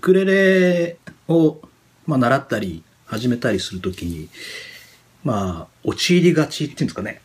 [0.00, 0.96] クレレ
[1.28, 1.60] を、
[2.06, 4.28] まあ、習ったり始めたりするときに、
[5.24, 7.20] まあ、陥りがちっていうんですかね。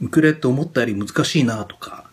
[0.00, 2.08] ウクレレって思ったより難しいなとか、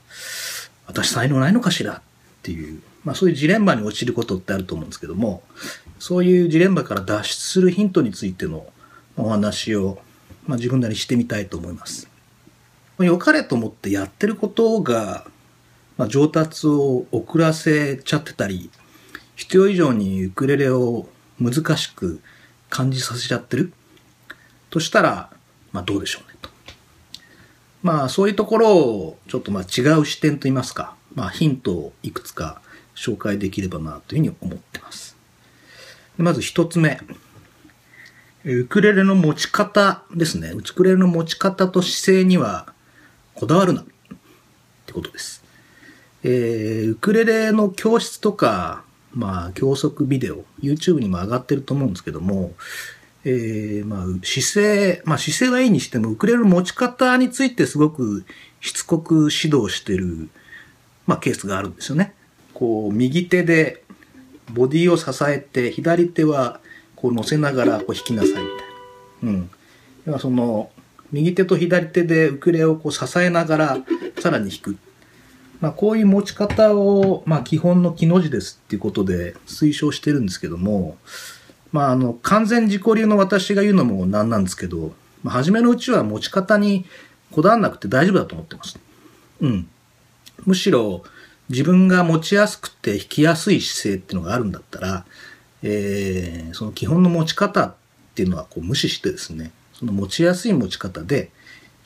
[0.88, 2.02] 私才能ないのかしらっ
[2.42, 5.44] ていう、まあそういうジレンマに陥ることってあると思うんですけども、
[6.00, 8.66] そういうジレンマから脱出するヒントについての
[9.18, 10.00] お話を、
[10.48, 12.08] まあ自分なりにしてみたいと思います。
[13.00, 15.28] 良かれと思ってやってることが、
[15.98, 18.70] まあ、上達を遅らせちゃってたり、
[19.36, 21.08] 必要以上にウクレレを
[21.40, 22.22] 難しく
[22.70, 23.74] 感じさせちゃってる？
[24.70, 25.30] としたら、
[25.72, 26.50] まあどうでしょうねと。
[27.84, 32.62] まあそういうところをちょっとまあ違う視点といいますか、まあヒントをいくつか
[32.96, 35.16] 紹介できればなというふうに思ってます。
[36.18, 37.00] まず一つ目。
[38.46, 40.52] ウクレレの持ち方ですね。
[40.52, 42.72] ウクレレの持ち方と姿勢には
[43.34, 43.86] こだわるなっ
[44.86, 45.44] てことです。
[46.24, 48.85] えー、ウクレレの教室とか、
[49.16, 52.54] まあ、教則ビデオ、YouTube にも上がってると思うんですけども、
[53.24, 58.26] えー、まあ、姿勢、まあ、姿勢はいいにしても、ウクレレの持ち方についてすごく
[58.62, 60.30] しつこく指導してる、
[61.08, 62.14] まあ、ケースがあるんですよね。
[62.54, 63.84] こう、右手で
[64.54, 66.60] ボディを支えて、左手は
[66.96, 68.52] こう乗せながらこう弾きなさいみたいな。
[69.24, 69.50] うん。
[70.06, 70.70] 要はその、
[71.12, 73.78] 右手と左手でウクレレをこう支えながら
[74.20, 74.78] さらに弾く。
[75.62, 80.98] まあ、こういう持ち方を、まあ、基本の木の字ですっていうことで推奨してるんですけども、
[81.72, 86.86] まあ、あの、完全自己流の私が言うのもなんなんですけど、まあ、初めのうちは持ち方に
[87.32, 88.80] こだわらなくて大丈夫だと思ってます。
[89.42, 89.68] うん。
[90.46, 91.04] むしろ、
[91.50, 95.06] 自分が持ちやすくて弾きやすい姿勢っていうのがあるんだったら、
[95.64, 97.76] えー、その基本の持ち方っ
[98.16, 101.32] ていうのはこう無視してですね、その持ちやすい持ち方で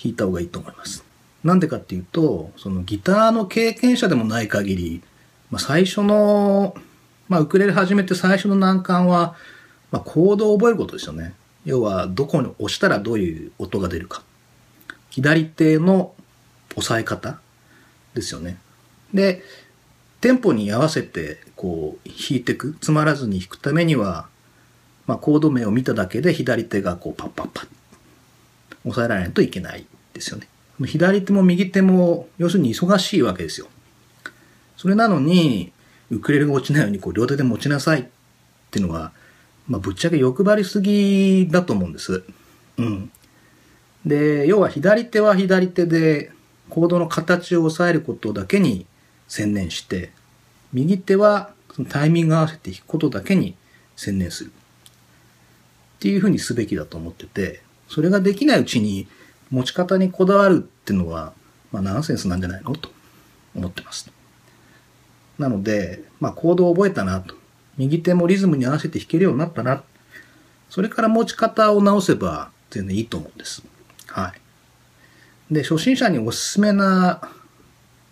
[0.01, 1.03] 弾いた方がいいと思います。
[1.43, 5.01] なんでかっていうと、そのギターの経験者でもない限り、
[5.51, 6.75] まあ、最初の、
[7.27, 9.35] まあ、ウクレレ始めて最初の難関は、
[9.91, 11.33] まあ、コードを覚えることですよね。
[11.65, 14.23] 要は、どこに押したらどういう音が出るか。
[15.09, 16.13] 左手の
[16.75, 17.39] 押さえ方
[18.13, 18.57] ですよね。
[19.13, 19.43] で、
[20.21, 22.75] テンポに合わせて、こう、弾いてく。
[22.81, 24.27] つまらずに弾くためには、
[25.07, 27.67] まあ、コード名を見ただけで左手がこう、パッパッパッ、
[28.85, 30.47] 押さえられないといけないですよね。
[30.85, 33.67] 左手も右手も、要するに忙しいわけですよ。
[34.77, 35.71] それなのに、
[36.09, 38.05] ウクレレが落ちないようにこう両手で持ちなさいっ
[38.71, 39.11] ていうのは、
[39.67, 42.23] まあ、ぶっちゃけ欲張りすぎだと思うんです。
[42.77, 43.11] うん。
[44.05, 46.31] で、要は左手は左手で
[46.69, 48.85] コードの形を押さえることだけに
[49.27, 50.11] 専念して、
[50.73, 53.55] 右手はそのタイミング合わせて弾くことだけに
[53.95, 54.51] 専念する。
[54.51, 54.51] っ
[55.99, 59.07] ていうふうにすべきだと思ってて、それができないうちに
[59.51, 61.33] 持ち方にこだわるっていうのは、
[61.71, 62.75] まあナンセンスなんじゃないの？
[62.75, 62.89] と
[63.55, 64.11] 思ってます。
[65.37, 67.35] なので、まあコードを覚えたなと。
[67.77, 69.83] 右手もリズムに合わせて弾けるようになったな。
[70.69, 73.63] それから持ち方を直せば全然いいと思うんです。
[74.07, 74.33] は
[75.49, 75.53] い。
[75.53, 77.21] で、初心者におすすめな、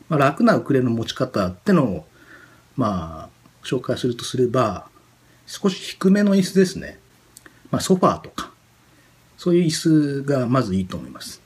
[0.10, 2.08] まあ、楽なウクレレの持ち方ってのを、
[2.76, 4.88] まあ、紹介するとすれば、
[5.46, 6.98] 少し低めの椅子ですね。
[7.70, 8.52] まあ、ソファーとか、
[9.38, 11.42] そういう椅子がまずいいと思います。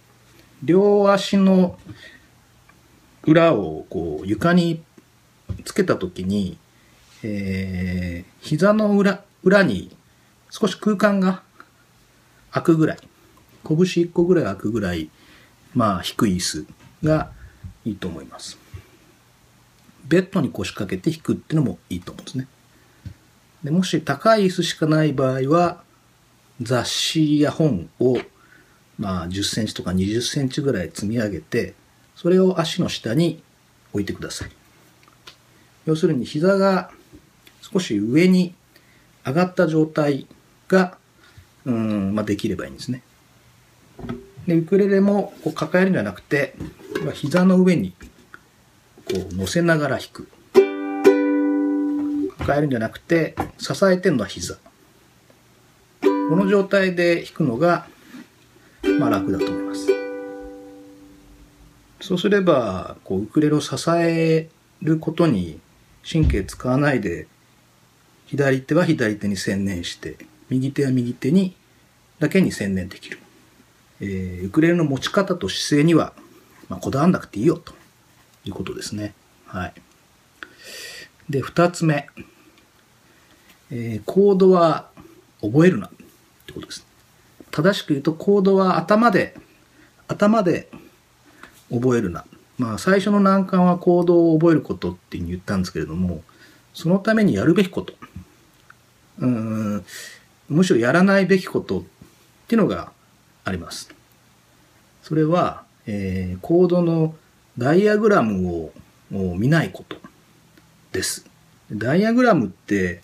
[0.64, 1.78] 両足の
[3.24, 4.84] 裏をこう床に
[5.66, 6.58] つけたときに、
[7.24, 9.96] えー、膝の裏、裏に
[10.50, 11.44] 少し空間が
[12.52, 12.98] 空くぐらい、
[13.68, 15.10] 拳1個ぐらい空くぐらい、
[15.74, 16.66] まあ低い椅子
[17.04, 17.32] が
[17.86, 18.58] いいと思います。
[20.06, 22.48] ベッドに腰掛けて弾くっていうのもいいと思うんですね。
[23.64, 25.84] でもし高い椅子しかない場合は、
[26.62, 28.18] 雑誌や本を、
[28.98, 31.74] まあ10センチとか20センチぐらい積み上げて、
[32.16, 33.42] それを足の下に
[33.94, 34.52] 置いてください。
[35.86, 36.92] 要するに膝が
[37.62, 38.54] 少し上に
[39.26, 40.28] 上がった状態
[40.68, 40.98] が、
[41.66, 43.04] うん、まあ、できればいいんですね。
[44.48, 46.56] で、ウクレレもこう抱えるんじゃなくて、
[47.14, 47.94] 膝の上に
[49.06, 50.28] こう乗せながら弾く。
[52.40, 54.58] 抱えるんじゃなくて、支えてるのは膝。
[56.32, 57.88] この状態で弾くのが、
[58.98, 59.88] まあ楽だと思います。
[62.00, 64.48] そうすれば、こう、ウクレレを支え
[64.82, 65.60] ることに
[66.10, 67.28] 神経使わないで
[68.28, 70.16] 左手は左手に専念して、
[70.50, 71.54] 右手は右手に
[72.20, 73.20] だけに専念できる。
[74.00, 76.14] えー、ウクレレの持ち方と姿勢には、
[76.70, 77.74] まあ、こだわんなくていいよと
[78.46, 79.14] いうことですね。
[79.48, 79.74] はい。
[81.30, 82.08] で、二つ目。
[83.70, 84.88] えー、コードは
[85.42, 85.90] 覚えるな
[86.52, 86.86] ってことです。
[87.50, 89.36] 正しく言うと、コードは頭で、
[90.08, 90.70] 頭で
[91.72, 92.26] 覚えるな。
[92.58, 96.24] まあ、最初の難関はコードを覚えることっていうふうに言ったんですけれども、
[96.74, 97.94] そのためにやるべきこと、
[99.20, 99.86] うん、
[100.48, 101.84] むしろやらないべきことっ
[102.48, 102.92] ていうのが
[103.44, 103.90] あります。
[105.02, 107.16] それは、えー、コードの
[107.58, 108.72] ダイアグラム
[109.12, 109.98] を見ないこと
[110.92, 111.26] です。
[111.72, 113.02] ダイアグラムって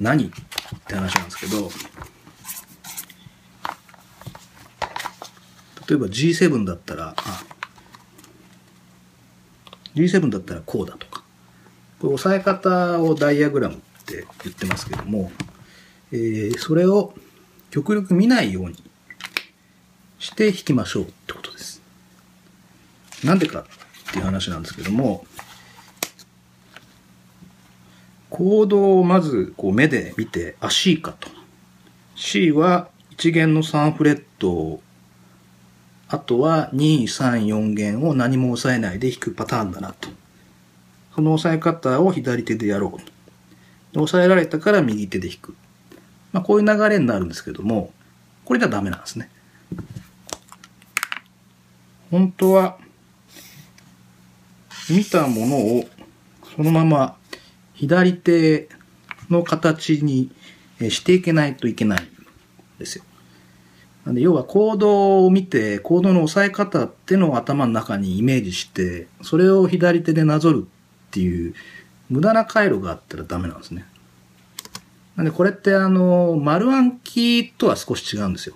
[0.00, 0.26] 何？
[0.26, 0.30] っ
[0.86, 1.70] て話なんですけど、
[5.88, 7.44] 例えば G7 だったら、あ、
[9.94, 11.22] G7 だったらこうだとか、
[12.00, 15.30] これ押さえ方をダイアグラムって言ってますけども、
[16.12, 17.14] えー、それを
[17.70, 18.76] 極力見ないように
[20.18, 21.82] して弾きましょうってことです。
[23.24, 23.64] なんでかっ
[24.12, 25.26] ていう話なんですけども、
[28.28, 31.28] コードをまずこう目で見て、あ、C かと。
[32.16, 34.82] C は1弦の3フレットを
[36.08, 40.08] あとは2、3、4弦を何も押さえないで弾くパターンだなと。
[41.14, 42.98] その押さえ方を左手でやろ
[43.94, 44.00] う。
[44.00, 45.56] 押さえられたから右手で弾く。
[46.32, 47.92] まあ、こういう流れになるんですけども、
[48.44, 49.30] これじゃダメなんですね。
[52.10, 52.78] 本当は、
[54.88, 55.88] 見たものを
[56.54, 57.16] そのまま
[57.74, 58.68] 左手
[59.28, 60.30] の形に
[60.90, 62.08] していけないといけないん
[62.78, 63.04] ですよ。
[64.06, 71.54] なんで要はコードを見て、コードの押さえ方っていうのを頭の中にイメージして、それを左手でなぞるっていう
[72.08, 73.84] 無駄な回路があったらダメなんですね。
[75.16, 78.54] なんでこれってあの、丸暗記とは少し違うんですよ。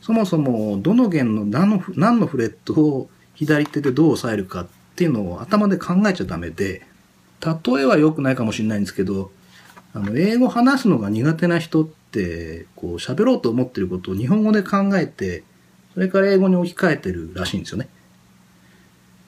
[0.00, 6.86] そもそもどの弦の何の何のフレットを左手でどう押さえるかっていうのを頭で考えちゃダメで、
[7.42, 9.32] 例えは良くないかもしれないんですけど、
[9.94, 15.44] あの、英語話すのが苦手な人って、こう、喋ろうと思ってることを日本語で考えて、
[15.94, 17.88] それから英語に置き換えてるらしいんですよね。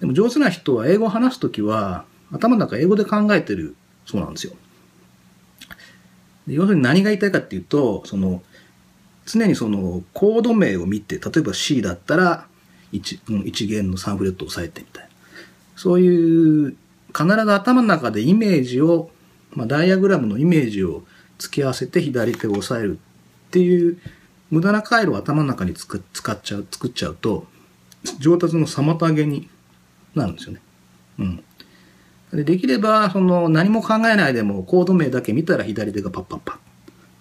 [0.00, 4.54] でも上手な人は英語を話すときは、頭の中英語で考えてるそうなんですよ。
[6.48, 8.42] 要するに何が言いたいかっていうと、その、
[9.24, 12.46] 常にそのコード名を見て、例えば C だったら
[12.92, 15.10] 1、1弦の3フレットを押さえてみたいな。
[15.76, 16.76] そういう、
[17.08, 19.10] 必ず頭の中でイメージを、
[19.54, 21.04] まあ、ダイアグラムのイメージを
[21.38, 22.98] 付き合わせて左手を押さえる
[23.48, 23.98] っていう
[24.50, 26.00] 無駄な回路を頭の中に使っ
[26.42, 27.46] ちゃう、作っちゃうと、
[28.18, 29.48] 上達の妨げに
[30.14, 30.60] なるんですよね。
[31.18, 31.44] うん。
[32.32, 36.60] でできれば、その何も考えないでもコード名だけ見たら左手がパッパッパッっ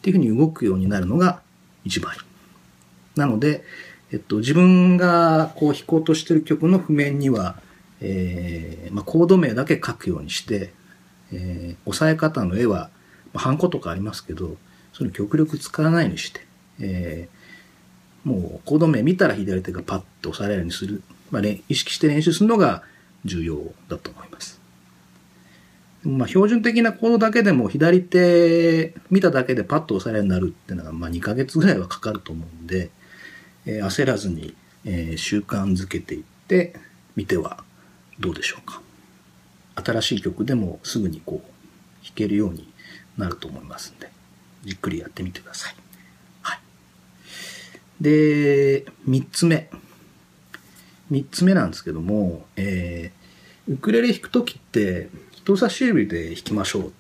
[0.02, 1.42] ていうふうに動くようになるのが
[1.84, 2.20] 一番いい。
[3.16, 3.64] なので、
[4.12, 7.60] えっと、自分がこう弾こうとしてる曲の譜面には、
[8.02, 10.74] えー、まあ、コード名だけ書くようにして、
[11.34, 12.90] えー、押さえ方の絵は、
[13.34, 14.58] まあ、ハンコとかありますけど、
[14.94, 16.42] それ極力使わないようにして、
[16.80, 22.84] えー、もうコード名見たら左手がパッと押されるようにする、まあ、意識して練習するのが
[23.24, 24.60] 重要だと思います。
[26.04, 32.92] まあ、標準的なコードだけでも左手見ただけでパッと押されるようになるっていうのは、まあ、2ヶ月ぐらいはかかると思うんで、
[33.66, 34.56] えー、焦らずに、
[34.86, 36.76] えー、習慣づけていって
[37.16, 37.64] みては
[38.20, 38.85] どうでしょうか。
[39.76, 42.68] 新しい曲でもすぐにこう弾けるように
[43.18, 44.10] なると思いますんで、
[44.64, 45.76] じっくりやってみてください。
[46.42, 46.60] はい。
[48.02, 49.70] で、3つ目。
[51.12, 56.88] 3つ目なんですけども、えー、ウクレレ弾くときって人差し指で弾きましょう。
[56.88, 56.92] っ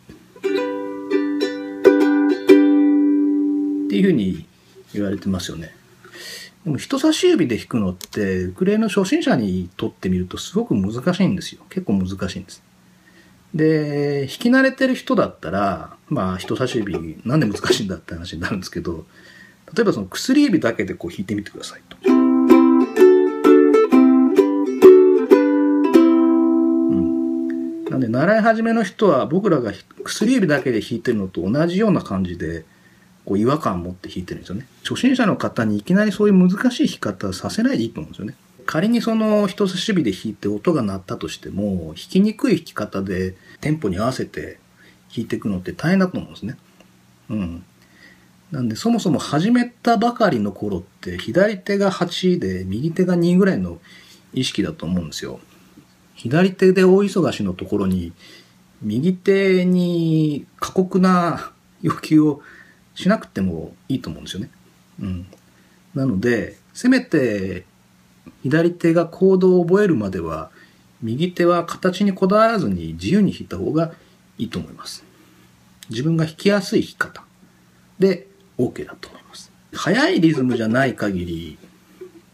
[3.89, 4.45] ていうふうに
[4.93, 5.75] 言われてますよね。
[6.65, 11.61] でも人差し指で弾くのって、ウクレレの初心者にとってみるとすごく難しいんですよ。
[11.69, 12.63] 結構難しいんです。
[13.53, 19.05] で、弾き慣れてる人だったら、まあ人差し指なんで難しいんだって話になるんですけど、
[19.75, 21.97] 例えばその薬指だけでこう弾いてみてくださいと。
[22.03, 22.45] うん。
[27.85, 29.71] なんで習い始めの人は僕らが
[30.03, 32.65] 薬指だけで弾いてるのと同じような感じで
[33.25, 34.67] こう違和感を持って弾いてるんですよね。
[34.83, 38.35] 初心者の方にいきなりそういう難しい弾き方させないでいいと思うんですよね。
[38.65, 44.59] 仮にその人差し指で弾いて音が鳴ったとしても、弾きにくい弾き方でテンポに合わせて
[45.15, 46.57] 弾いていくのって大変だと思うんですね。
[47.29, 47.63] うん。
[48.51, 53.79] なんでそもそも始めたばかりの頃って左手が8で右手が2ぐらいの
[54.33, 55.39] 意識だと思うんですよ。
[56.13, 58.13] 左手で大忙しのところに
[58.81, 61.51] 右手に過酷な
[61.81, 62.41] 要求を
[62.95, 64.49] しなくてもいいと思うんですよね。
[65.01, 65.27] うん。
[65.93, 67.65] なので、せめて
[68.43, 70.49] 左手がコードを覚えるまでは、
[71.01, 73.93] 右手は形にこだわらずに自由に弾いた方が
[74.37, 75.03] いいと思います。
[75.89, 77.23] 自分が弾きやすい弾き方
[77.99, 79.51] で OK だと思います。
[79.73, 81.57] 速いリズムじゃない限り、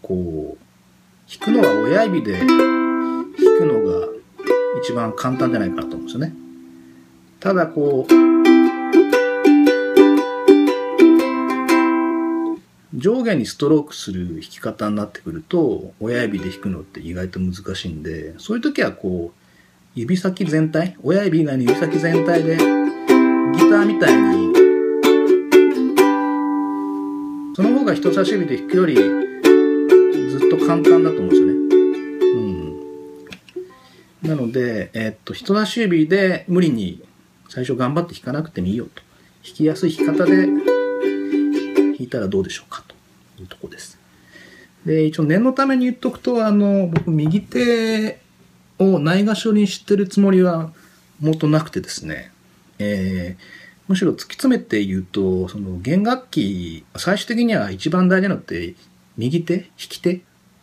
[0.02, 4.08] こう、弾くのは親指で弾くのが
[4.84, 6.34] 一番簡単じゃないかなと思うんですよね。
[7.40, 8.51] ただこう、
[12.94, 19.42] 上下にストロークする弾き方になってくると、親指で弾くのって意外と難しいんで、そういう時はこう、
[19.96, 24.54] 指先全体、親指以外の指先全体で、ギターみたいに、
[27.56, 29.02] その方が人差し指で弾くより、ず
[30.48, 31.54] っと簡単だと思うんですよね。
[34.24, 34.30] うん。
[34.30, 37.02] なので、えー、っと、人差し指で無理に
[37.48, 39.02] 最初頑張って弾かなくてもいいよと。
[39.46, 40.71] 弾きやすい弾き方で
[42.02, 42.96] 弾いたらどうでしょうかと
[43.42, 44.00] いうとこです。
[44.86, 48.20] で、一応念のために言っとくと、あの、僕右手
[48.80, 50.72] をないがしろにしてるつもりは
[51.20, 52.32] もっとなくてですね、
[52.80, 53.44] えー、
[53.88, 58.74] むしろ突き詰めて言うと、その弦楽器、最終的には一番大事なのって
[59.18, 60.16] 右手、弾き手、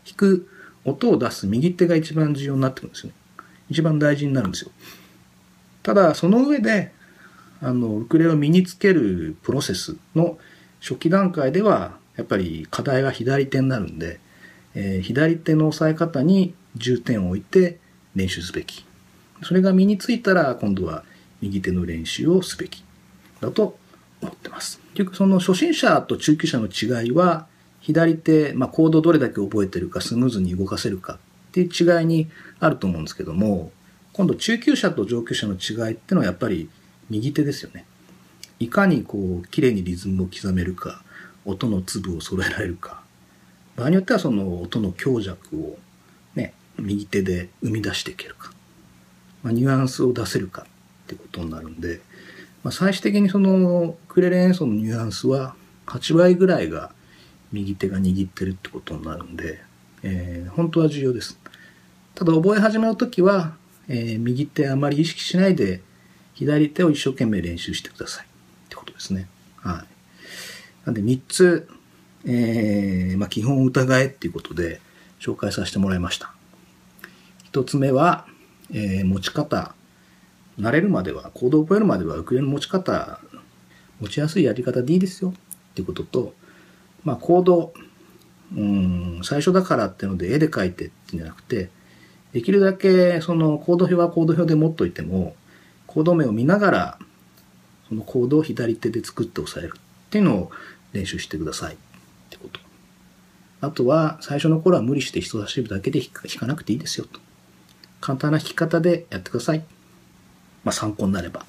[0.05, 0.49] 弾く
[0.85, 3.15] 音を出す右手が一番重要になってくるんですよね。
[3.71, 4.71] 一番大事になるんですよ。
[5.85, 6.93] ただ、その上で、
[7.61, 10.39] あの、ウクレレを身につけるプロセスの
[10.81, 14.21] 初期段階では、やっぱり課題が左手になるんで、
[14.75, 17.79] えー、左手の押さえ方に重点を置いて
[18.15, 18.85] 練習すべき。
[19.43, 21.05] それが身についたら、今度は
[21.41, 22.85] 右手の練習をすべき。
[23.41, 23.79] だと
[24.21, 24.81] 思ってます。
[24.95, 27.47] 結局その初心者と中級者の違いは、
[27.81, 31.19] 左手、まあ、コードどれだけ覚えてるか、スムーズに動かせるかっ
[31.53, 32.29] ていう違いに
[32.61, 33.71] あると思うんですけども、
[34.13, 36.69] 今度中級者と上級者の違いっていうのはやっぱり
[37.09, 37.87] 右手ですよね。
[38.59, 41.03] いかにこう、綺麗にリズムを刻めるか、
[41.45, 43.03] 音の粒を揃えられるか、
[43.77, 45.79] 場合によってはその音の強弱を
[46.35, 48.53] ね、右手で生み出していけるか、
[49.43, 50.67] まあ、ニュアンスを出せるかっ
[51.07, 52.01] てことになるんで、
[52.63, 55.55] まあ、最終的にそのクレレ演奏のニュアンスは
[55.87, 56.93] 8倍ぐらいが
[57.53, 59.61] 右手が握ってるってことになるんで、
[60.03, 61.39] えー、本当は重要です。
[62.15, 63.55] ただ覚え始めの時は、
[63.89, 65.81] えー、右手あまり意識しないで
[66.35, 68.27] 左手を一生懸命練習してください。
[68.93, 69.29] ことですね。
[69.57, 70.87] はい。
[70.87, 71.69] なんで3つ、
[72.25, 74.81] えー、まあ、基本を疑えっていうことで
[75.21, 76.33] 紹介させてもらいました。
[77.53, 78.27] 1つ目は、
[78.73, 79.75] えー、持ち方。
[80.59, 83.21] 慣れるまでは、コードを覚えるまではウクレレの持ち方、
[84.01, 85.35] 持ちやすいやり方でいいですよっ
[85.75, 86.35] ていうことと、
[87.05, 87.73] まあ、コード、
[88.57, 91.71] うん、最初だからっていうので絵で描いてってんじゃなくて、
[92.33, 95.37] できるだけそのコード表はコード表で持っといても、
[95.87, 96.99] コード名を見ながら、
[97.89, 100.51] そのコードを左手で作って押さえるっていうのを
[100.93, 101.77] 練習してくださいっ
[102.31, 102.61] てこと。
[103.61, 107.21] あとは、最初の頃は無理して人差し指だけで弾かなくていいですよと。
[108.01, 109.65] 簡単な弾き方でやってください。
[110.65, 111.45] まあ参考になれば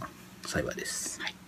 [0.46, 1.22] 幸いです。
[1.22, 1.39] はい